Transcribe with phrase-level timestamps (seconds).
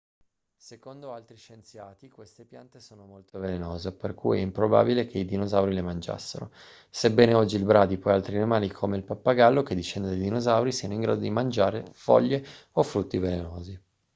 [0.57, 5.75] secondo altri scienziati queste piante sono molto velenose per cui è improbabile che i dinosauri
[5.75, 6.49] le mangiassero
[6.89, 10.95] sebbene oggi il bradipo e altri animali come il pappagallo che discende dai dinosauri siano
[10.95, 13.79] in grado di mangiare foglie o frutti velenosi